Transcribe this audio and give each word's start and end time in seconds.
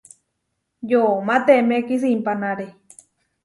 Yomá 0.89 1.35
temé 1.45 1.77
kisimpánare. 1.87 2.67